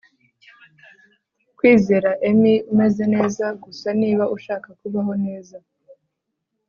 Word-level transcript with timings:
kwizera 1.57 2.11
emmy 2.29 2.55
umeze 2.71 3.03
neza 3.15 3.45
gusa 3.63 3.87
niba 4.01 4.23
ushaka 4.35 4.67
kubaho 4.79 5.13
neza 5.25 5.57